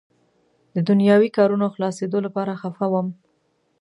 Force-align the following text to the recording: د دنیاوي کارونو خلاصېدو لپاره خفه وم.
د 0.75 0.77
دنیاوي 0.89 1.29
کارونو 1.37 1.65
خلاصېدو 1.73 2.17
لپاره 2.25 2.59
خفه 2.61 2.85
وم. 2.91 3.07